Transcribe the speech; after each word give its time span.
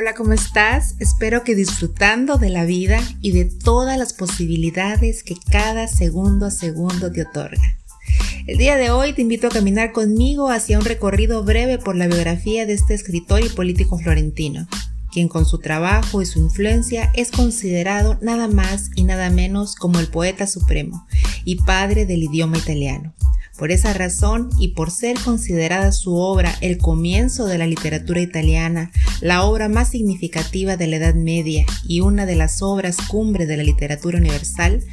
Hola, 0.00 0.14
¿cómo 0.14 0.32
estás? 0.32 0.94
Espero 1.00 1.42
que 1.42 1.56
disfrutando 1.56 2.38
de 2.38 2.50
la 2.50 2.64
vida 2.64 3.00
y 3.20 3.32
de 3.32 3.46
todas 3.46 3.98
las 3.98 4.12
posibilidades 4.12 5.24
que 5.24 5.34
cada 5.50 5.88
segundo 5.88 6.46
a 6.46 6.52
segundo 6.52 7.10
te 7.10 7.22
otorga. 7.22 7.76
El 8.46 8.58
día 8.58 8.76
de 8.76 8.92
hoy 8.92 9.12
te 9.12 9.22
invito 9.22 9.48
a 9.48 9.50
caminar 9.50 9.90
conmigo 9.90 10.50
hacia 10.50 10.78
un 10.78 10.84
recorrido 10.84 11.42
breve 11.42 11.78
por 11.78 11.96
la 11.96 12.06
biografía 12.06 12.64
de 12.64 12.74
este 12.74 12.94
escritor 12.94 13.44
y 13.44 13.48
político 13.48 13.98
florentino, 13.98 14.68
quien 15.10 15.26
con 15.26 15.44
su 15.44 15.58
trabajo 15.58 16.22
y 16.22 16.26
su 16.26 16.38
influencia 16.38 17.10
es 17.16 17.32
considerado 17.32 18.18
nada 18.22 18.46
más 18.46 18.90
y 18.94 19.02
nada 19.02 19.30
menos 19.30 19.74
como 19.74 19.98
el 19.98 20.06
poeta 20.06 20.46
supremo 20.46 21.08
y 21.44 21.56
padre 21.56 22.06
del 22.06 22.22
idioma 22.22 22.58
italiano. 22.58 23.14
Por 23.58 23.72
esa 23.72 23.92
razón 23.92 24.50
y 24.60 24.68
por 24.68 24.92
ser 24.92 25.18
considerada 25.18 25.90
su 25.90 26.14
obra 26.14 26.54
el 26.60 26.78
comienzo 26.78 27.46
de 27.46 27.58
la 27.58 27.66
literatura 27.66 28.20
italiana, 28.20 28.92
la 29.20 29.44
obra 29.44 29.68
más 29.68 29.90
significativa 29.90 30.76
de 30.76 30.86
la 30.86 30.96
Edad 30.96 31.14
Media 31.14 31.64
y 31.84 32.00
una 32.00 32.26
de 32.26 32.36
las 32.36 32.62
obras 32.62 32.96
cumbre 33.08 33.46
de 33.46 33.56
la 33.56 33.62
literatura 33.62 34.18
universal, 34.18 34.84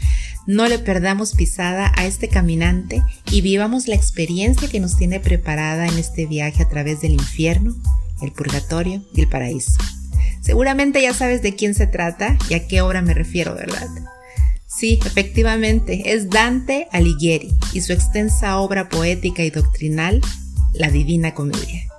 no 0.48 0.68
le 0.68 0.80
perdamos 0.80 1.34
pisada 1.34 1.92
a 1.96 2.06
este 2.06 2.28
caminante 2.28 3.04
y 3.32 3.42
vivamos 3.42 3.88
la 3.88 3.96
experiencia 3.96 4.70
que 4.70 4.80
nos 4.80 4.98
tiene 4.98 5.20
preparada 5.20 5.88
en 5.88 5.98
este 5.98 6.26
viaje 6.26 6.64
a 6.64 6.70
través 6.70 7.02
del 7.02 7.14
infierno, 7.14 7.76
el 8.22 8.32
purgatorio 8.32 9.04
y 9.14 9.22
el 9.22 9.28
paraíso. 9.28 9.78
Seguramente 10.42 11.02
ya 11.02 11.14
sabes 11.14 11.42
de 11.42 11.56
quién 11.56 11.74
se 11.74 11.88
trata 11.88 12.38
y 12.50 12.54
a 12.54 12.68
qué 12.68 12.82
obra 12.82 13.02
me 13.02 13.16
refiero, 13.16 13.56
¿verdad? 13.56 13.88
Sí, 14.68 15.00
efectivamente, 15.06 16.14
es 16.14 16.30
Dante 16.30 16.88
Alighieri 16.92 17.50
y 17.74 17.82
su 17.82 17.94
extensa 17.94 18.60
obra 18.60 18.90
poética 18.90 19.44
y 19.44 19.50
doctrinal, 19.50 20.22
La 20.74 20.92
Divina 20.92 21.34
Comedia. 21.34 21.95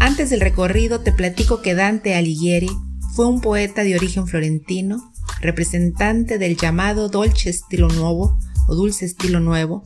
Antes 0.00 0.30
del 0.30 0.40
recorrido 0.40 1.00
te 1.00 1.12
platico 1.12 1.60
que 1.60 1.74
Dante 1.74 2.14
Alighieri 2.14 2.70
fue 3.14 3.26
un 3.26 3.40
poeta 3.40 3.82
de 3.82 3.96
origen 3.96 4.28
florentino, 4.28 5.12
representante 5.40 6.38
del 6.38 6.56
llamado 6.56 7.08
dolce 7.08 7.50
estilo 7.50 7.88
nuevo 7.88 8.38
o 8.68 8.74
dulce 8.76 9.06
estilo 9.06 9.40
nuevo. 9.40 9.82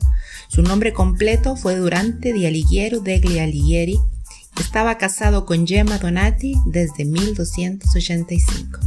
Su 0.49 0.61
nombre 0.61 0.93
completo 0.93 1.55
fue 1.55 1.75
Durante 1.75 2.31
di 2.31 2.45
Alighiero 2.45 2.99
degli 2.99 3.39
Alighieri. 3.39 3.97
Estaba 4.59 4.99
casado 4.99 5.45
con 5.45 5.65
Gemma 5.65 5.97
Donati 5.97 6.55
desde 6.67 7.05
1285. 7.05 8.79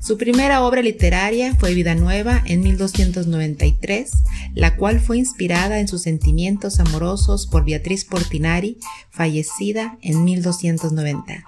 Su 0.00 0.16
primera 0.16 0.62
obra 0.62 0.80
literaria 0.82 1.54
fue 1.54 1.74
Vida 1.74 1.94
Nueva 1.94 2.42
en 2.46 2.60
1293, 2.60 4.10
la 4.58 4.74
cual 4.74 4.98
fue 4.98 5.18
inspirada 5.18 5.78
en 5.78 5.86
sus 5.86 6.02
sentimientos 6.02 6.80
amorosos 6.80 7.46
por 7.46 7.64
Beatriz 7.64 8.04
Portinari, 8.04 8.78
fallecida 9.08 9.96
en 10.02 10.24
1290. 10.24 11.44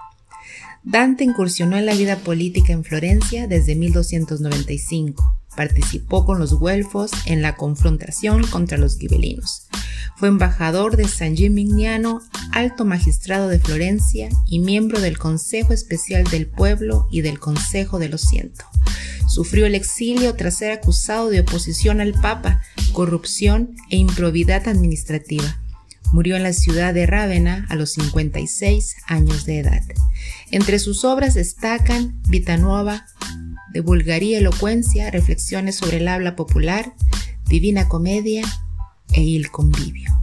Dante 0.83 1.25
incursionó 1.25 1.77
en 1.77 1.85
la 1.85 1.93
vida 1.93 2.15
política 2.15 2.71
en 2.71 2.85
Florencia 2.85 3.47
desde 3.47 3.75
1295. 3.75 5.39
Participó 5.57 6.25
con 6.25 6.39
los 6.39 6.53
güelfos 6.53 7.11
en 7.25 7.41
la 7.41 7.57
confrontación 7.57 8.47
contra 8.47 8.77
los 8.77 8.97
gibelinos. 8.97 9.67
Fue 10.15 10.29
embajador 10.29 10.95
de 10.95 11.05
San 11.05 11.35
Gimignano, 11.35 12.21
alto 12.53 12.85
magistrado 12.85 13.49
de 13.49 13.59
Florencia 13.59 14.29
y 14.47 14.59
miembro 14.59 15.01
del 15.01 15.17
Consejo 15.17 15.73
Especial 15.73 16.23
del 16.23 16.47
Pueblo 16.47 17.09
y 17.11 17.19
del 17.19 17.39
Consejo 17.39 17.99
de 17.99 18.07
los 18.07 18.21
Ciento. 18.21 18.63
Sufrió 19.27 19.65
el 19.65 19.75
exilio 19.75 20.35
tras 20.35 20.57
ser 20.57 20.71
acusado 20.71 21.29
de 21.29 21.41
oposición 21.41 22.01
al 22.01 22.13
Papa, 22.13 22.61
corrupción 22.91 23.75
e 23.89 23.97
improbidad 23.97 24.67
administrativa. 24.67 25.59
Murió 26.11 26.35
en 26.35 26.43
la 26.43 26.53
ciudad 26.53 26.93
de 26.93 27.05
Rávena 27.05 27.65
a 27.69 27.75
los 27.75 27.93
56 27.93 28.97
años 29.07 29.45
de 29.45 29.59
edad. 29.59 29.81
Entre 30.51 30.77
sus 30.79 31.05
obras 31.05 31.33
destacan 31.33 32.21
Vita 32.27 32.57
Nuova, 32.57 33.05
de 33.73 33.79
vulgaría 33.79 34.37
elocuencia, 34.37 35.09
reflexiones 35.09 35.75
sobre 35.75 35.97
el 35.97 36.07
habla 36.07 36.35
popular, 36.35 36.93
divina 37.47 37.87
comedia 37.87 38.43
e 39.13 39.35
el 39.35 39.49
convivio. 39.51 40.20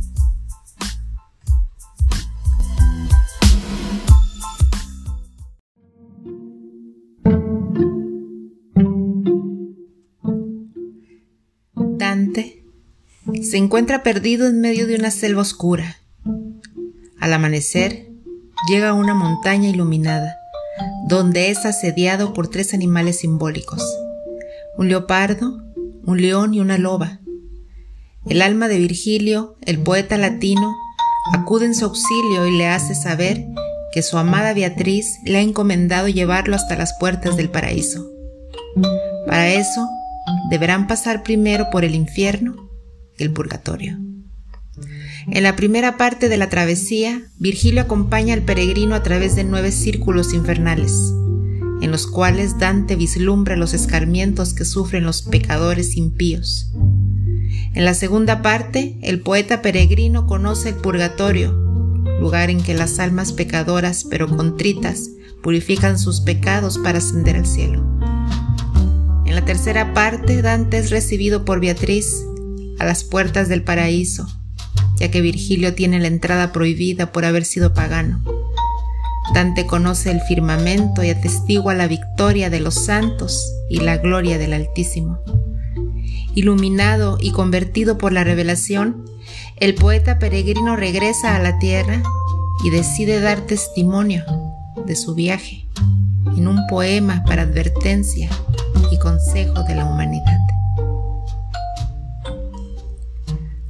Se 13.42 13.56
encuentra 13.56 14.02
perdido 14.02 14.46
en 14.46 14.60
medio 14.60 14.86
de 14.86 14.96
una 14.96 15.10
selva 15.10 15.42
oscura. 15.42 15.98
Al 17.20 17.32
amanecer, 17.32 18.08
llega 18.68 18.90
a 18.90 18.94
una 18.94 19.14
montaña 19.14 19.68
iluminada 19.68 20.36
donde 21.06 21.50
es 21.50 21.64
asediado 21.64 22.34
por 22.34 22.48
tres 22.48 22.74
animales 22.74 23.20
simbólicos, 23.20 23.82
un 24.76 24.88
leopardo, 24.88 25.62
un 26.04 26.20
león 26.20 26.54
y 26.54 26.60
una 26.60 26.78
loba. 26.78 27.20
El 28.26 28.42
alma 28.42 28.68
de 28.68 28.78
Virgilio, 28.78 29.56
el 29.62 29.78
poeta 29.78 30.18
latino, 30.18 30.76
acude 31.32 31.66
en 31.66 31.74
su 31.74 31.86
auxilio 31.86 32.46
y 32.46 32.56
le 32.56 32.68
hace 32.68 32.94
saber 32.94 33.46
que 33.92 34.02
su 34.02 34.18
amada 34.18 34.52
Beatriz 34.52 35.18
le 35.24 35.38
ha 35.38 35.40
encomendado 35.42 36.08
llevarlo 36.08 36.54
hasta 36.54 36.76
las 36.76 36.94
puertas 36.98 37.36
del 37.36 37.50
paraíso. 37.50 38.06
Para 39.26 39.48
eso, 39.48 39.88
deberán 40.50 40.86
pasar 40.86 41.22
primero 41.22 41.70
por 41.70 41.84
el 41.84 41.94
infierno 41.94 42.67
el 43.18 43.32
purgatorio. 43.32 43.98
En 45.30 45.42
la 45.42 45.56
primera 45.56 45.96
parte 45.96 46.28
de 46.28 46.36
la 46.36 46.48
travesía, 46.48 47.22
Virgilio 47.38 47.82
acompaña 47.82 48.34
al 48.34 48.42
peregrino 48.42 48.94
a 48.94 49.02
través 49.02 49.36
de 49.36 49.44
nueve 49.44 49.72
círculos 49.72 50.32
infernales, 50.32 50.92
en 51.82 51.90
los 51.90 52.06
cuales 52.06 52.58
Dante 52.58 52.96
vislumbra 52.96 53.56
los 53.56 53.74
escarmientos 53.74 54.54
que 54.54 54.64
sufren 54.64 55.04
los 55.04 55.22
pecadores 55.22 55.96
impíos. 55.96 56.72
En 57.74 57.84
la 57.84 57.94
segunda 57.94 58.40
parte, 58.40 58.98
el 59.02 59.20
poeta 59.20 59.60
peregrino 59.60 60.26
conoce 60.26 60.70
el 60.70 60.76
purgatorio, 60.76 61.52
lugar 62.20 62.50
en 62.50 62.62
que 62.62 62.74
las 62.74 62.98
almas 62.98 63.32
pecadoras 63.32 64.04
pero 64.08 64.28
contritas 64.28 65.10
purifican 65.42 65.98
sus 65.98 66.20
pecados 66.20 66.78
para 66.78 66.98
ascender 66.98 67.36
al 67.36 67.46
cielo. 67.46 67.84
En 69.26 69.34
la 69.34 69.44
tercera 69.44 69.92
parte, 69.92 70.40
Dante 70.40 70.78
es 70.78 70.90
recibido 70.90 71.44
por 71.44 71.60
Beatriz 71.60 72.24
a 72.78 72.84
las 72.84 73.04
puertas 73.04 73.48
del 73.48 73.62
paraíso, 73.62 74.26
ya 74.96 75.10
que 75.10 75.20
Virgilio 75.20 75.74
tiene 75.74 76.00
la 76.00 76.08
entrada 76.08 76.52
prohibida 76.52 77.12
por 77.12 77.24
haber 77.24 77.44
sido 77.44 77.74
pagano. 77.74 78.22
Dante 79.34 79.66
conoce 79.66 80.10
el 80.10 80.20
firmamento 80.22 81.02
y 81.02 81.10
atestigua 81.10 81.74
la 81.74 81.86
victoria 81.86 82.50
de 82.50 82.60
los 82.60 82.74
santos 82.74 83.52
y 83.68 83.80
la 83.80 83.98
gloria 83.98 84.38
del 84.38 84.54
Altísimo. 84.54 85.20
Iluminado 86.34 87.18
y 87.20 87.32
convertido 87.32 87.98
por 87.98 88.12
la 88.12 88.24
revelación, 88.24 89.04
el 89.56 89.74
poeta 89.74 90.18
peregrino 90.18 90.76
regresa 90.76 91.36
a 91.36 91.40
la 91.40 91.58
tierra 91.58 92.02
y 92.64 92.70
decide 92.70 93.20
dar 93.20 93.40
testimonio 93.42 94.24
de 94.86 94.96
su 94.96 95.14
viaje 95.14 95.66
en 96.36 96.48
un 96.48 96.66
poema 96.66 97.24
para 97.24 97.42
advertencia 97.42 98.30
y 98.90 98.98
consejo 98.98 99.62
de 99.64 99.74
la 99.74 99.84
humanidad. 99.84 100.47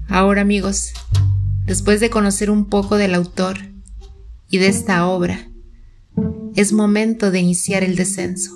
Ahora 0.09 0.41
amigos, 0.41 0.95
después 1.67 2.01
de 2.01 2.09
conocer 2.09 2.51
un 2.51 2.65
poco 2.65 2.97
del 2.97 3.15
autor 3.15 3.59
y 4.49 4.57
de 4.57 4.69
esta 4.69 5.07
obra, 5.07 5.51
es 6.57 6.73
momento 6.73 7.31
de 7.31 7.41
iniciar 7.41 7.85
el 7.85 7.95
descenso, 7.95 8.53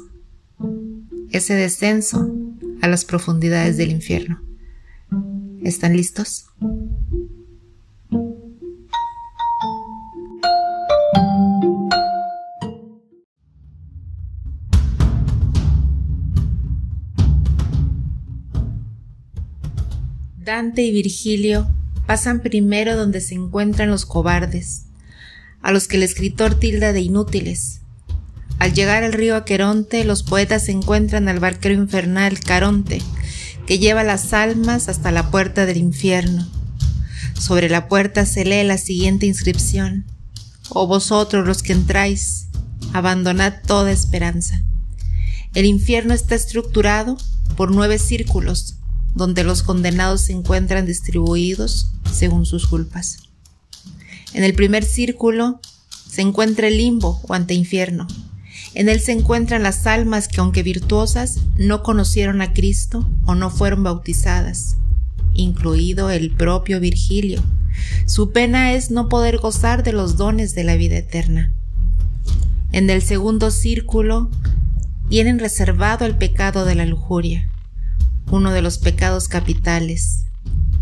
ese 1.30 1.54
descenso 1.54 2.34
a 2.80 2.88
las 2.88 3.04
profundidades 3.04 3.76
del 3.76 3.90
infierno. 3.90 4.42
¿Están 5.62 5.94
listos? 5.94 6.46
Dante 20.44 20.83
y 20.83 20.91
Virgilio 20.91 21.73
pasan 22.05 22.41
primero 22.41 22.97
donde 22.97 23.21
se 23.21 23.35
encuentran 23.37 23.91
los 23.91 24.05
cobardes, 24.05 24.87
a 25.61 25.71
los 25.71 25.87
que 25.87 25.99
el 25.99 26.03
escritor 26.03 26.59
tilda 26.59 26.93
de 26.93 27.00
inútiles. 27.00 27.83
Al 28.59 28.75
llegar 28.75 29.05
al 29.05 29.12
río 29.12 29.37
Aqueronte, 29.37 30.05
los 30.05 30.25
poetas 30.25 30.69
encuentran 30.69 31.29
al 31.29 31.39
barquero 31.39 31.75
infernal 31.75 32.41
Caronte, 32.41 33.00
que 33.67 33.79
lleva 33.79 34.03
las 34.03 34.33
almas 34.33 34.89
hasta 34.89 35.12
la 35.12 35.31
puerta 35.31 35.65
del 35.65 35.77
infierno. 35.77 36.49
Sobre 37.35 37.69
la 37.69 37.87
puerta 37.87 38.27
se 38.27 38.44
lee 38.44 38.65
la 38.65 38.79
siguiente 38.79 39.27
inscripción. 39.27 40.06
Oh 40.71 40.89
vosotros 40.89 41.47
los 41.47 41.62
que 41.62 41.73
entráis, 41.73 42.49
abandonad 42.93 43.55
toda 43.65 43.93
esperanza. 43.93 44.65
El 45.55 45.67
infierno 45.67 46.15
está 46.15 46.35
estructurado 46.35 47.17
por 47.56 47.71
nueve 47.71 47.99
círculos, 47.99 48.79
donde 49.14 49.44
los 49.44 49.62
condenados 49.62 50.23
se 50.23 50.32
encuentran 50.32 50.87
distribuidos 50.87 51.88
según 52.11 52.47
sus 52.47 52.67
culpas. 52.67 53.19
En 54.35 54.44
el 54.44 54.55
primer 54.55 54.85
círculo 54.85 55.61
se 56.09 56.23
encuentra 56.23 56.69
el 56.69 56.79
limbo 56.79 57.20
o 57.26 57.35
anteinfierno, 57.35 58.06
En 58.75 58.88
él 58.88 59.00
se 59.00 59.12
encuentran 59.12 59.62
las 59.62 59.87
almas 59.87 60.29
que 60.29 60.41
aunque 60.41 60.62
virtuosas 60.62 61.41
no 61.56 61.82
conocieron 61.82 62.41
a 62.41 62.55
Cristo 62.55 63.06
o 63.26 63.35
no 63.35 63.50
fueron 63.50 63.82
bautizadas, 63.82 64.76
incluido 65.35 66.11
el 66.11 66.31
propio 66.31 66.81
Virgilio. 66.81 67.43
Su 68.06 68.32
pena 68.32 68.73
es 68.73 68.91
no 68.91 69.08
poder 69.08 69.38
gozar 69.38 69.82
de 69.82 69.93
los 69.93 70.17
dones 70.17 70.55
de 70.55 70.65
la 70.65 70.76
vida 70.76 70.97
eterna. 70.97 71.53
En 72.73 72.88
el 72.88 73.03
segundo 73.03 73.50
círculo 73.50 74.31
tienen 75.08 75.38
reservado 75.38 76.06
el 76.06 76.17
pecado 76.17 76.65
de 76.65 76.75
la 76.75 76.87
lujuria, 76.87 77.51
uno 78.32 78.50
de 78.50 78.62
los 78.62 78.79
pecados 78.79 79.29
capitales. 79.29 80.25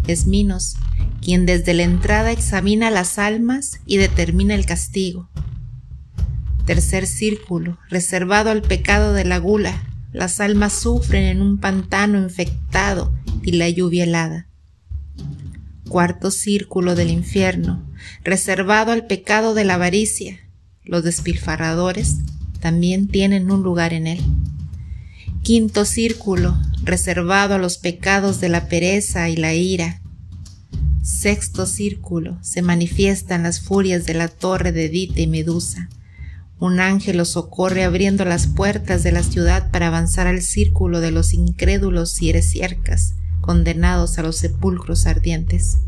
Es 0.07 0.27
Minos 0.27 0.77
quien 1.21 1.47
desde 1.47 1.75
la 1.75 1.83
entrada 1.83 2.31
examina 2.31 2.91
las 2.91 3.19
almas 3.19 3.81
y 3.87 3.97
determina 3.97 4.55
el 4.55 4.65
castigo. 4.65 5.29
Tercer 6.65 7.07
círculo, 7.07 7.79
reservado 7.89 8.51
al 8.51 8.63
pecado 8.63 9.13
de 9.13 9.25
la 9.25 9.39
gula, 9.39 9.83
las 10.13 10.41
almas 10.41 10.73
sufren 10.73 11.25
en 11.25 11.43
un 11.43 11.59
pantano 11.59 12.23
infectado 12.23 13.13
y 13.43 13.53
la 13.53 13.69
lluvia 13.69 14.05
helada. 14.05 14.47
Cuarto 15.89 16.31
círculo 16.31 16.95
del 16.95 17.11
infierno, 17.11 17.85
reservado 18.23 18.93
al 18.93 19.07
pecado 19.07 19.55
de 19.55 19.65
la 19.65 19.75
avaricia, 19.75 20.39
los 20.85 21.03
despilfarradores 21.03 22.19
también 22.61 23.09
tienen 23.09 23.51
un 23.51 23.65
lugar 23.65 23.93
en 23.93 24.07
él. 24.07 24.21
Quinto 25.51 25.85
círculo, 25.85 26.57
reservado 26.85 27.57
a 27.57 27.59
los 27.59 27.77
pecados 27.77 28.41
de 28.41 28.49
la 28.49 28.69
pereza 28.69 29.29
y 29.31 29.37
la 29.37 29.53
ira. 29.53 30.01
Sexto 31.03 31.67
círculo, 31.67 32.39
se 32.41 32.63
manifiestan 32.63 33.43
las 33.43 33.61
furias 33.61 34.07
de 34.07 34.15
la 34.15 34.29
torre 34.29 34.71
de 34.71 34.89
Dite 34.89 35.23
y 35.23 35.27
Medusa. 35.27 35.89
Un 36.61 36.79
ángel 36.79 37.17
los 37.17 37.31
socorre 37.31 37.83
abriendo 37.83 38.25
las 38.25 38.47
puertas 38.47 39.03
de 39.03 39.11
la 39.11 39.25
ciudad 39.25 39.73
para 39.73 39.89
avanzar 39.89 40.29
al 40.29 40.41
círculo 40.41 41.01
de 41.01 41.11
los 41.11 41.35
incrédulos 41.35 42.23
y 42.23 42.31
heresiarcas, 42.31 43.15
condenados 43.41 44.21
a 44.21 44.23
los 44.23 44.37
sepulcros 44.37 45.07
ardientes. 45.07 45.79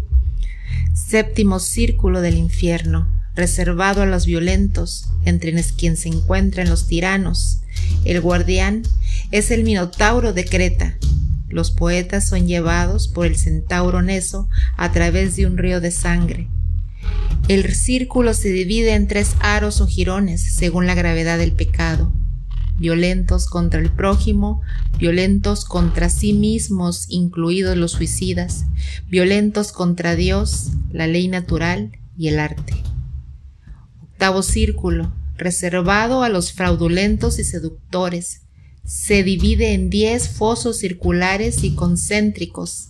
Séptimo 0.93 1.61
círculo 1.61 2.21
del 2.21 2.37
infierno, 2.37 3.07
reservado 3.37 4.03
a 4.03 4.07
los 4.07 4.27
violentos, 4.27 5.09
entre 5.25 5.55
quien 5.77 5.97
se 5.97 6.09
encuentran 6.09 6.69
los 6.69 6.89
tiranos. 6.89 7.61
El 8.05 8.21
guardián 8.21 8.83
es 9.33 9.51
el 9.51 9.65
Minotauro 9.65 10.33
de 10.33 10.45
Creta. 10.45 10.97
Los 11.49 11.73
poetas 11.73 12.29
son 12.29 12.47
llevados 12.47 13.09
por 13.09 13.27
el 13.27 13.37
centauro 13.37 14.01
Neso 14.01 14.49
a 14.77 14.93
través 14.93 15.35
de 15.35 15.47
un 15.47 15.59
río 15.59 15.81
de 15.81 15.91
sangre 15.91 16.49
el 17.49 17.75
círculo 17.75 18.35
se 18.35 18.51
divide 18.51 18.95
en 18.95 19.09
tres 19.09 19.35
aros 19.41 19.81
o 19.81 19.87
jirones 19.87 20.55
según 20.55 20.87
la 20.87 20.95
gravedad 20.95 21.39
del 21.39 21.53
pecado. 21.53 22.13
Violentos 22.79 23.47
contra 23.47 23.81
el 23.81 23.91
prójimo, 23.91 24.63
violentos 24.99 25.65
contra 25.65 26.09
sí 26.09 26.33
mismos, 26.33 27.07
incluidos 27.09 27.77
los 27.77 27.93
suicidas, 27.93 28.65
violentos 29.09 29.73
contra 29.73 30.15
Dios, 30.15 30.71
la 30.91 31.07
ley 31.07 31.29
natural 31.29 31.99
y 32.17 32.29
el 32.29 32.39
arte. 32.39 32.75
Octavo 34.03 34.43
círculo, 34.43 35.13
reservado 35.37 36.23
a 36.23 36.29
los 36.29 36.53
fraudulentos 36.53 37.39
y 37.39 37.45
seductores, 37.45 38.42
se 38.85 39.23
divide 39.23 39.75
en 39.75 39.91
diez 39.91 40.29
fosos 40.29 40.79
circulares 40.79 41.65
y 41.65 41.75
concéntricos. 41.75 42.89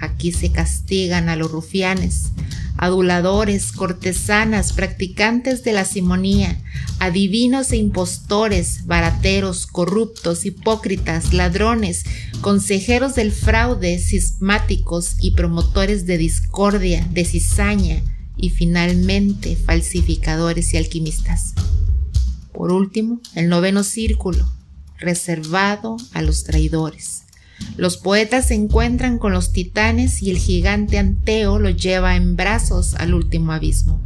Aquí 0.00 0.32
se 0.32 0.50
castigan 0.50 1.28
a 1.28 1.36
los 1.36 1.50
rufianes, 1.50 2.30
aduladores, 2.76 3.72
cortesanas, 3.72 4.72
practicantes 4.72 5.62
de 5.64 5.72
la 5.72 5.84
simonía, 5.84 6.58
adivinos 6.98 7.72
e 7.72 7.76
impostores, 7.76 8.86
barateros, 8.86 9.66
corruptos, 9.66 10.46
hipócritas, 10.46 11.34
ladrones, 11.34 12.04
consejeros 12.40 13.14
del 13.14 13.32
fraude, 13.32 13.98
cismáticos 13.98 15.16
y 15.20 15.32
promotores 15.32 16.06
de 16.06 16.16
discordia, 16.16 17.06
de 17.12 17.24
cizaña 17.26 18.02
y 18.36 18.48
finalmente 18.48 19.56
falsificadores 19.56 20.72
y 20.72 20.78
alquimistas. 20.78 21.54
Por 22.52 22.72
último, 22.72 23.20
el 23.34 23.48
noveno 23.50 23.84
círculo, 23.84 24.50
reservado 25.00 25.96
a 26.12 26.22
los 26.22 26.44
traidores 26.44 27.24
los 27.76 27.96
poetas 27.96 28.48
se 28.48 28.54
encuentran 28.54 29.18
con 29.18 29.32
los 29.32 29.52
titanes 29.52 30.22
y 30.22 30.30
el 30.30 30.38
gigante 30.38 30.98
Anteo 30.98 31.58
los 31.58 31.76
lleva 31.76 32.16
en 32.16 32.36
brazos 32.36 32.94
al 32.94 33.14
último 33.14 33.52
abismo. 33.52 34.00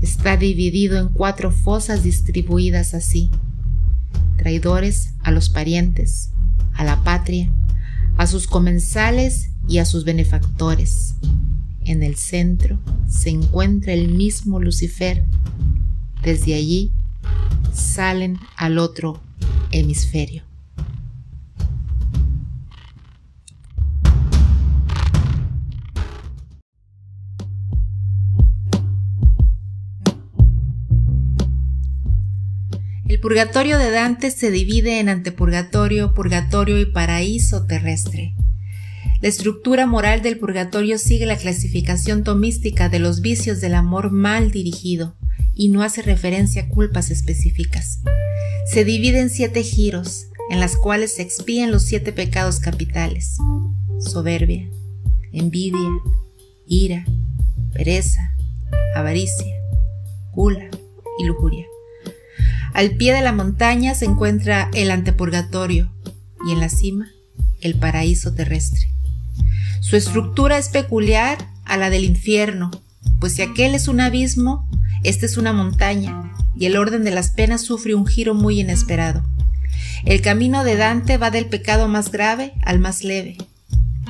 Está 0.00 0.36
dividido 0.36 0.98
en 0.98 1.08
cuatro 1.08 1.50
fosas 1.50 2.02
distribuidas 2.02 2.94
así. 2.94 3.30
Traidores 4.36 5.10
a 5.22 5.32
los 5.32 5.50
parientes, 5.50 6.30
a 6.72 6.84
la 6.84 7.02
patria, 7.02 7.50
a 8.16 8.26
sus 8.26 8.46
comensales 8.46 9.50
y 9.68 9.78
a 9.78 9.84
sus 9.84 10.04
benefactores. 10.04 11.14
En 11.84 12.02
el 12.02 12.16
centro 12.16 12.78
se 13.08 13.30
encuentra 13.30 13.92
el 13.92 14.08
mismo 14.08 14.60
Lucifer. 14.60 15.24
Desde 16.22 16.54
allí 16.54 16.92
salen 17.72 18.38
al 18.56 18.78
otro 18.78 19.20
hemisferio. 19.70 20.42
El 33.08 33.20
purgatorio 33.20 33.78
de 33.78 33.90
Dante 33.90 34.30
se 34.30 34.50
divide 34.50 35.00
en 35.00 35.08
antepurgatorio, 35.08 36.12
purgatorio 36.12 36.78
y 36.78 36.84
paraíso 36.84 37.64
terrestre. 37.66 38.34
La 39.22 39.28
estructura 39.28 39.86
moral 39.86 40.22
del 40.22 40.38
purgatorio 40.38 40.98
sigue 40.98 41.24
la 41.26 41.36
clasificación 41.36 42.22
tomística 42.22 42.88
de 42.88 42.98
los 42.98 43.20
vicios 43.20 43.60
del 43.60 43.74
amor 43.74 44.12
mal 44.12 44.50
dirigido 44.50 45.16
y 45.54 45.70
no 45.70 45.82
hace 45.82 46.02
referencia 46.02 46.62
a 46.62 46.68
culpas 46.68 47.10
específicas. 47.10 48.02
Se 48.70 48.84
divide 48.84 49.20
en 49.20 49.30
siete 49.30 49.62
giros, 49.62 50.26
en 50.50 50.60
las 50.60 50.76
cuales 50.76 51.14
se 51.14 51.22
expían 51.22 51.70
los 51.70 51.84
siete 51.84 52.12
pecados 52.12 52.60
capitales. 52.60 53.38
Soberbia, 53.98 54.68
envidia, 55.32 55.88
ira, 56.66 57.06
pereza, 57.72 58.34
avaricia, 58.94 59.54
gula 60.32 60.68
y 61.18 61.24
lujuria. 61.24 61.64
Al 62.74 62.90
pie 62.96 63.14
de 63.14 63.22
la 63.22 63.32
montaña 63.32 63.94
se 63.94 64.04
encuentra 64.04 64.70
el 64.74 64.90
antepurgatorio 64.90 65.90
y 66.46 66.52
en 66.52 66.60
la 66.60 66.68
cima 66.68 67.10
el 67.62 67.74
paraíso 67.74 68.34
terrestre. 68.34 68.86
Su 69.80 69.96
estructura 69.96 70.58
es 70.58 70.68
peculiar 70.68 71.38
a 71.64 71.78
la 71.78 71.88
del 71.88 72.04
infierno, 72.04 72.70
pues 73.18 73.32
si 73.32 73.42
aquel 73.42 73.74
es 73.74 73.88
un 73.88 74.00
abismo, 74.00 74.68
este 75.04 75.24
es 75.24 75.38
una 75.38 75.54
montaña, 75.54 76.32
y 76.58 76.66
el 76.66 76.76
orden 76.76 77.04
de 77.04 77.10
las 77.10 77.30
penas 77.30 77.62
sufre 77.62 77.94
un 77.94 78.06
giro 78.06 78.34
muy 78.34 78.60
inesperado. 78.60 79.22
El 80.04 80.20
camino 80.20 80.64
de 80.64 80.76
Dante 80.76 81.16
va 81.16 81.30
del 81.30 81.46
pecado 81.46 81.88
más 81.88 82.10
grave 82.10 82.52
al 82.64 82.78
más 82.78 83.04
leve. 83.04 83.36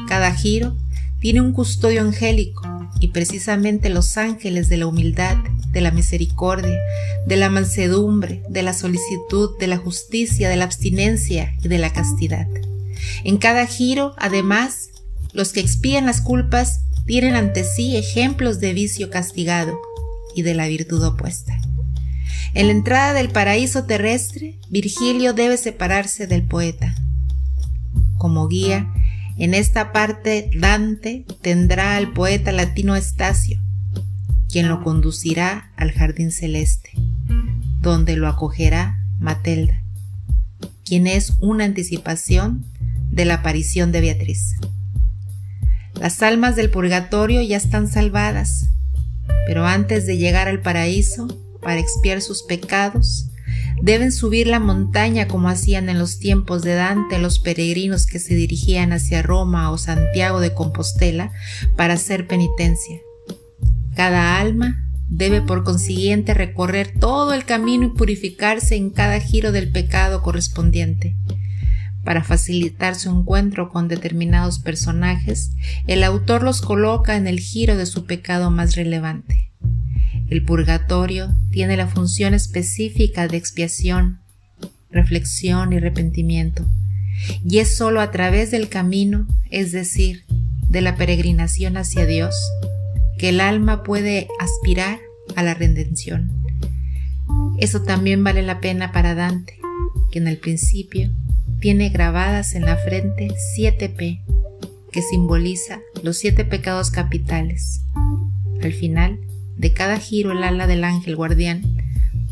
Cada 0.08 0.34
giro 0.34 0.76
tiene 1.20 1.40
un 1.40 1.52
custodio 1.52 2.00
angélico, 2.02 2.62
y 3.00 3.08
precisamente 3.08 3.90
los 3.90 4.16
ángeles 4.16 4.68
de 4.68 4.76
la 4.76 4.86
humildad, 4.86 5.36
de 5.70 5.80
la 5.80 5.90
misericordia, 5.90 6.78
de 7.26 7.36
la 7.36 7.50
mansedumbre, 7.50 8.42
de 8.48 8.62
la 8.62 8.72
solicitud, 8.72 9.50
de 9.58 9.66
la 9.66 9.76
justicia, 9.76 10.48
de 10.48 10.56
la 10.56 10.64
abstinencia 10.64 11.54
y 11.62 11.68
de 11.68 11.78
la 11.78 11.92
castidad. 11.92 12.48
En 13.24 13.38
cada 13.38 13.66
giro, 13.66 14.14
además, 14.18 14.90
los 15.32 15.52
que 15.52 15.60
expían 15.60 16.06
las 16.06 16.20
culpas 16.20 16.80
tienen 17.06 17.34
ante 17.34 17.64
sí 17.64 17.96
ejemplos 17.96 18.60
de 18.60 18.72
vicio 18.72 19.10
castigado 19.10 19.78
y 20.34 20.42
de 20.42 20.54
la 20.54 20.66
virtud 20.66 21.02
opuesta. 21.04 21.58
En 22.54 22.66
la 22.66 22.72
entrada 22.72 23.12
del 23.12 23.28
paraíso 23.28 23.84
terrestre, 23.84 24.58
Virgilio 24.70 25.32
debe 25.32 25.56
separarse 25.56 26.26
del 26.26 26.42
poeta. 26.42 26.94
Como 28.16 28.48
guía, 28.48 28.92
en 29.36 29.54
esta 29.54 29.92
parte 29.92 30.50
Dante 30.58 31.24
tendrá 31.42 31.96
al 31.96 32.12
poeta 32.12 32.50
latino 32.50 32.96
Estacio, 32.96 33.60
quien 34.48 34.68
lo 34.68 34.82
conducirá 34.82 35.70
al 35.76 35.92
jardín 35.92 36.32
celeste, 36.32 36.90
donde 37.80 38.16
lo 38.16 38.26
acogerá 38.26 38.98
Matelda, 39.18 39.82
quien 40.84 41.06
es 41.06 41.34
una 41.40 41.64
anticipación 41.64 42.64
de 43.10 43.24
la 43.26 43.34
aparición 43.34 43.92
de 43.92 44.00
Beatriz. 44.00 44.56
Las 45.94 46.22
almas 46.22 46.56
del 46.56 46.70
purgatorio 46.70 47.42
ya 47.42 47.56
están 47.56 47.88
salvadas, 47.88 48.68
pero 49.46 49.66
antes 49.66 50.06
de 50.06 50.16
llegar 50.16 50.48
al 50.48 50.60
paraíso, 50.60 51.28
para 51.68 51.80
expiar 51.80 52.22
sus 52.22 52.44
pecados, 52.44 53.26
Deben 53.82 54.10
subir 54.10 54.46
la 54.46 54.58
montaña 54.58 55.28
como 55.28 55.50
hacían 55.50 55.90
en 55.90 55.98
los 55.98 56.18
tiempos 56.18 56.62
de 56.62 56.74
Dante 56.74 57.18
los 57.18 57.38
peregrinos 57.38 58.06
que 58.06 58.18
se 58.18 58.34
dirigían 58.34 58.92
hacia 58.92 59.20
Roma 59.20 59.70
o 59.70 59.76
Santiago 59.76 60.40
de 60.40 60.54
Compostela 60.54 61.30
para 61.76 61.94
hacer 61.94 62.26
penitencia. 62.26 62.98
Cada 63.94 64.40
alma 64.40 64.90
debe 65.08 65.42
por 65.42 65.62
consiguiente 65.62 66.32
recorrer 66.32 66.98
todo 66.98 67.34
el 67.34 67.44
camino 67.44 67.84
y 67.84 67.90
purificarse 67.90 68.74
en 68.74 68.88
cada 68.88 69.20
giro 69.20 69.52
del 69.52 69.70
pecado 69.70 70.22
correspondiente. 70.22 71.16
Para 72.02 72.24
facilitar 72.24 72.94
su 72.94 73.10
encuentro 73.10 73.68
con 73.68 73.88
determinados 73.88 74.58
personajes, 74.58 75.52
el 75.86 76.02
autor 76.02 76.42
los 76.42 76.62
coloca 76.62 77.16
en 77.16 77.26
el 77.26 77.38
giro 77.38 77.76
de 77.76 77.84
su 77.84 78.06
pecado 78.06 78.50
más 78.50 78.74
relevante. 78.74 79.47
El 80.30 80.44
purgatorio 80.44 81.34
tiene 81.50 81.76
la 81.76 81.86
función 81.86 82.34
específica 82.34 83.28
de 83.28 83.38
expiación, 83.38 84.20
reflexión 84.90 85.72
y 85.72 85.76
arrepentimiento, 85.76 86.66
y 87.48 87.58
es 87.58 87.76
sólo 87.76 88.00
a 88.00 88.10
través 88.10 88.50
del 88.50 88.68
camino, 88.68 89.26
es 89.50 89.72
decir, 89.72 90.24
de 90.68 90.82
la 90.82 90.96
peregrinación 90.96 91.78
hacia 91.78 92.04
Dios, 92.04 92.34
que 93.18 93.30
el 93.30 93.40
alma 93.40 93.82
puede 93.82 94.28
aspirar 94.38 94.98
a 95.34 95.42
la 95.42 95.54
redención. 95.54 96.30
Eso 97.58 97.82
también 97.82 98.22
vale 98.22 98.42
la 98.42 98.60
pena 98.60 98.92
para 98.92 99.14
Dante, 99.14 99.58
que 100.12 100.18
en 100.18 100.28
el 100.28 100.36
principio 100.36 101.10
tiene 101.60 101.88
grabadas 101.88 102.54
en 102.54 102.66
la 102.66 102.76
frente 102.76 103.28
7P, 103.56 104.20
que 104.92 105.02
simboliza 105.02 105.80
los 106.02 106.18
siete 106.18 106.44
pecados 106.44 106.90
capitales. 106.90 107.80
Al 108.62 108.72
final 108.72 109.18
de 109.58 109.72
cada 109.74 109.98
giro 109.98 110.32
el 110.32 110.42
ala 110.42 110.66
del 110.66 110.84
ángel 110.84 111.16
guardián 111.16 111.62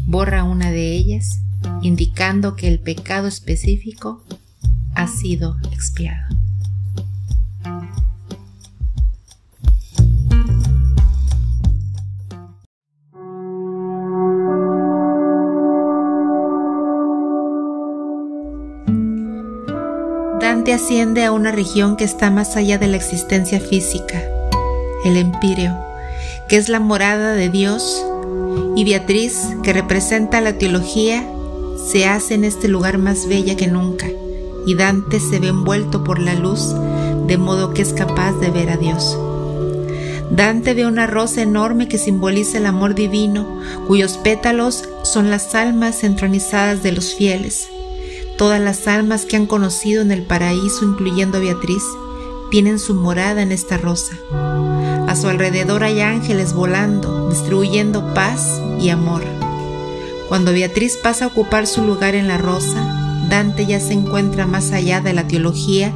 borra 0.06 0.44
una 0.44 0.70
de 0.70 0.92
ellas, 0.92 1.42
indicando 1.82 2.54
que 2.54 2.68
el 2.68 2.78
pecado 2.78 3.26
específico 3.26 4.22
ha 4.94 5.08
sido 5.08 5.56
expiado. 5.72 6.36
Dante 20.40 20.72
asciende 20.72 21.24
a 21.24 21.32
una 21.32 21.50
región 21.50 21.96
que 21.96 22.04
está 22.04 22.30
más 22.30 22.56
allá 22.56 22.78
de 22.78 22.86
la 22.86 22.96
existencia 22.96 23.58
física, 23.58 24.22
el 25.04 25.16
Empíreo, 25.16 25.85
que 26.48 26.56
es 26.56 26.68
la 26.68 26.80
morada 26.80 27.32
de 27.32 27.48
Dios, 27.48 28.04
y 28.74 28.84
Beatriz, 28.84 29.38
que 29.62 29.72
representa 29.72 30.40
la 30.40 30.58
teología, 30.58 31.26
se 31.90 32.06
hace 32.06 32.34
en 32.34 32.44
este 32.44 32.68
lugar 32.68 32.98
más 32.98 33.28
bella 33.28 33.56
que 33.56 33.66
nunca, 33.66 34.06
y 34.66 34.74
Dante 34.74 35.20
se 35.20 35.38
ve 35.38 35.48
envuelto 35.48 36.04
por 36.04 36.18
la 36.18 36.34
luz, 36.34 36.74
de 37.26 37.38
modo 37.38 37.72
que 37.72 37.82
es 37.82 37.92
capaz 37.92 38.32
de 38.34 38.50
ver 38.50 38.70
a 38.70 38.76
Dios. 38.76 39.18
Dante 40.30 40.74
ve 40.74 40.86
una 40.86 41.06
rosa 41.06 41.42
enorme 41.42 41.88
que 41.88 41.98
simboliza 41.98 42.58
el 42.58 42.66
amor 42.66 42.94
divino, 42.94 43.60
cuyos 43.86 44.18
pétalos 44.18 44.84
son 45.02 45.30
las 45.30 45.54
almas 45.54 46.04
entronizadas 46.04 46.82
de 46.82 46.92
los 46.92 47.14
fieles, 47.14 47.68
Todas 48.36 48.60
las 48.60 48.86
almas 48.86 49.24
que 49.24 49.36
han 49.36 49.46
conocido 49.46 50.02
en 50.02 50.12
el 50.12 50.22
paraíso, 50.22 50.84
incluyendo 50.84 51.38
a 51.38 51.40
Beatriz, 51.40 51.82
tienen 52.50 52.78
su 52.78 52.92
morada 52.94 53.40
en 53.40 53.50
esta 53.50 53.78
rosa. 53.78 54.14
A 55.16 55.18
su 55.18 55.28
alrededor 55.28 55.82
hay 55.82 56.02
ángeles 56.02 56.52
volando, 56.52 57.30
distribuyendo 57.30 58.12
paz 58.12 58.60
y 58.78 58.90
amor. 58.90 59.22
Cuando 60.28 60.52
Beatriz 60.52 60.98
pasa 61.02 61.24
a 61.24 61.28
ocupar 61.28 61.66
su 61.66 61.82
lugar 61.82 62.14
en 62.14 62.28
la 62.28 62.36
rosa, 62.36 63.24
Dante 63.30 63.64
ya 63.64 63.80
se 63.80 63.94
encuentra 63.94 64.46
más 64.46 64.72
allá 64.72 65.00
de 65.00 65.14
la 65.14 65.26
teología 65.26 65.90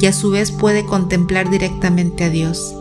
y 0.00 0.06
a 0.06 0.12
su 0.12 0.30
vez 0.30 0.50
puede 0.50 0.84
contemplar 0.84 1.50
directamente 1.50 2.24
a 2.24 2.30
Dios. 2.30 2.74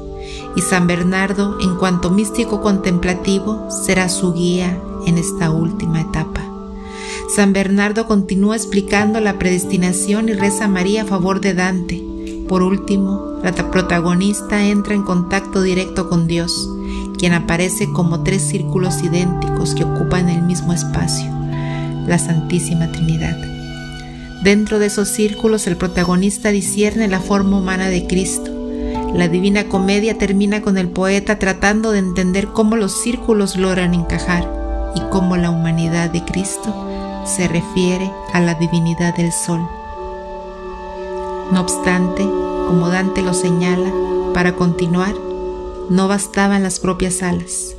Y 0.56 0.62
San 0.62 0.88
Bernardo, 0.88 1.60
en 1.62 1.76
cuanto 1.76 2.10
místico 2.10 2.60
contemplativo, 2.60 3.70
será 3.70 4.10
su 4.10 4.34
guía 4.34 4.76
en 5.06 5.20
esta 5.20 5.52
última 5.52 6.02
etapa. 6.02 6.42
San 7.36 7.54
Bernardo 7.54 8.08
continúa 8.08 8.56
explicando 8.56 9.20
la 9.20 9.38
predestinación 9.38 10.28
y 10.30 10.34
reza 10.34 10.68
María 10.68 11.04
a 11.04 11.06
favor 11.06 11.40
de 11.40 11.54
Dante. 11.54 12.13
Por 12.54 12.62
último, 12.62 13.40
la 13.42 13.52
protagonista 13.52 14.64
entra 14.64 14.94
en 14.94 15.02
contacto 15.02 15.64
directo 15.64 16.08
con 16.08 16.28
Dios, 16.28 16.70
quien 17.18 17.34
aparece 17.34 17.92
como 17.92 18.22
tres 18.22 18.44
círculos 18.44 19.02
idénticos 19.02 19.74
que 19.74 19.84
ocupan 19.84 20.30
el 20.30 20.44
mismo 20.44 20.72
espacio, 20.72 21.32
la 22.06 22.20
Santísima 22.20 22.92
Trinidad. 22.92 23.36
Dentro 24.44 24.78
de 24.78 24.86
esos 24.86 25.08
círculos 25.08 25.66
el 25.66 25.78
protagonista 25.78 26.52
discierne 26.52 27.08
la 27.08 27.22
forma 27.22 27.58
humana 27.58 27.90
de 27.90 28.06
Cristo. 28.06 28.52
La 29.16 29.28
Divina 29.28 29.64
Comedia 29.68 30.20
termina 30.20 30.62
con 30.62 30.78
el 30.78 30.90
poeta 30.90 31.40
tratando 31.40 31.90
de 31.90 31.98
entender 31.98 32.50
cómo 32.50 32.76
los 32.76 33.02
círculos 33.02 33.58
logran 33.58 33.96
encajar 33.96 34.48
y 34.96 35.00
cómo 35.10 35.38
la 35.38 35.50
humanidad 35.50 36.12
de 36.12 36.24
Cristo 36.24 36.72
se 37.26 37.48
refiere 37.48 38.12
a 38.32 38.42
la 38.42 38.54
divinidad 38.54 39.16
del 39.16 39.32
sol. 39.32 39.68
No 41.52 41.62
obstante, 41.62 42.24
como 42.24 42.90
Dante 42.90 43.22
lo 43.22 43.34
señala, 43.34 43.92
para 44.34 44.56
continuar 44.56 45.14
no 45.90 46.08
bastaban 46.08 46.64
las 46.64 46.80
propias 46.80 47.22
alas. 47.22 47.76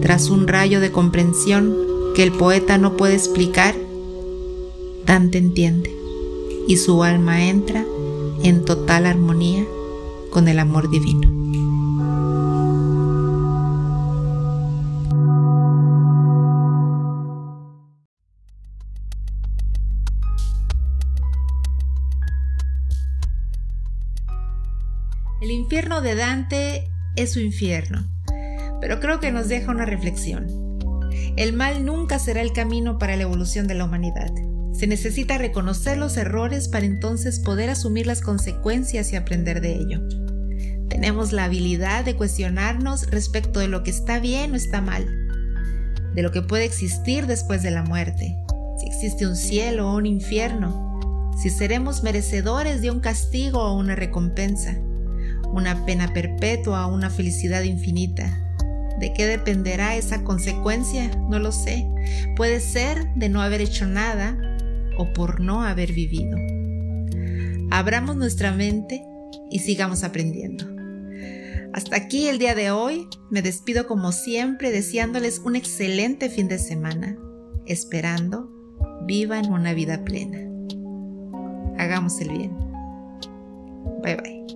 Tras 0.00 0.30
un 0.30 0.48
rayo 0.48 0.80
de 0.80 0.90
comprensión 0.90 1.76
que 2.14 2.22
el 2.22 2.32
poeta 2.32 2.78
no 2.78 2.96
puede 2.96 3.14
explicar, 3.14 3.74
Dante 5.06 5.38
entiende 5.38 5.94
y 6.66 6.76
su 6.76 7.02
alma 7.02 7.44
entra 7.44 7.84
en 8.42 8.64
total 8.64 9.06
armonía 9.06 9.64
con 10.30 10.48
el 10.48 10.58
amor 10.58 10.90
divino. 10.90 11.41
Es 27.16 27.32
su 27.32 27.40
infierno, 27.40 28.08
pero 28.80 29.00
creo 29.00 29.20
que 29.20 29.32
nos 29.32 29.48
deja 29.48 29.70
una 29.70 29.84
reflexión. 29.84 30.46
El 31.36 31.52
mal 31.52 31.84
nunca 31.84 32.18
será 32.18 32.40
el 32.40 32.52
camino 32.52 32.98
para 32.98 33.16
la 33.16 33.22
evolución 33.22 33.66
de 33.66 33.74
la 33.74 33.84
humanidad. 33.84 34.30
Se 34.72 34.86
necesita 34.86 35.38
reconocer 35.38 35.98
los 35.98 36.16
errores 36.16 36.68
para 36.68 36.86
entonces 36.86 37.40
poder 37.40 37.70
asumir 37.70 38.06
las 38.06 38.20
consecuencias 38.20 39.12
y 39.12 39.16
aprender 39.16 39.60
de 39.60 39.74
ello. 39.74 40.00
Tenemos 40.88 41.32
la 41.32 41.44
habilidad 41.44 42.04
de 42.04 42.16
cuestionarnos 42.16 43.10
respecto 43.10 43.60
de 43.60 43.68
lo 43.68 43.82
que 43.82 43.90
está 43.90 44.18
bien 44.18 44.52
o 44.52 44.56
está 44.56 44.80
mal, 44.80 45.06
de 46.14 46.22
lo 46.22 46.32
que 46.32 46.42
puede 46.42 46.64
existir 46.64 47.26
después 47.26 47.62
de 47.62 47.70
la 47.70 47.82
muerte, 47.82 48.36
si 48.78 48.86
existe 48.86 49.26
un 49.26 49.36
cielo 49.36 49.90
o 49.90 49.96
un 49.96 50.06
infierno, 50.06 51.32
si 51.40 51.50
seremos 51.50 52.02
merecedores 52.02 52.80
de 52.82 52.90
un 52.90 53.00
castigo 53.00 53.60
o 53.60 53.78
una 53.78 53.94
recompensa 53.94 54.76
una 55.52 55.84
pena 55.84 56.12
perpetua 56.12 56.86
o 56.86 56.94
una 56.94 57.10
felicidad 57.10 57.62
infinita. 57.62 58.38
¿De 58.98 59.12
qué 59.14 59.26
dependerá 59.26 59.96
esa 59.96 60.22
consecuencia? 60.24 61.10
No 61.28 61.38
lo 61.38 61.52
sé. 61.52 61.86
Puede 62.36 62.60
ser 62.60 63.12
de 63.14 63.28
no 63.28 63.42
haber 63.42 63.60
hecho 63.60 63.86
nada 63.86 64.38
o 64.98 65.12
por 65.12 65.40
no 65.40 65.62
haber 65.62 65.92
vivido. 65.92 66.36
Abramos 67.70 68.16
nuestra 68.16 68.52
mente 68.52 69.02
y 69.50 69.60
sigamos 69.60 70.04
aprendiendo. 70.04 70.66
Hasta 71.72 71.96
aquí 71.96 72.28
el 72.28 72.38
día 72.38 72.54
de 72.54 72.70
hoy. 72.70 73.08
Me 73.30 73.40
despido 73.40 73.86
como 73.86 74.12
siempre 74.12 74.70
deseándoles 74.70 75.38
un 75.38 75.56
excelente 75.56 76.28
fin 76.28 76.48
de 76.48 76.58
semana, 76.58 77.16
esperando 77.66 78.50
vivan 79.06 79.50
una 79.50 79.72
vida 79.72 80.04
plena. 80.04 80.38
Hagamos 81.78 82.20
el 82.20 82.28
bien. 82.28 82.56
Bye 84.02 84.16
bye. 84.16 84.51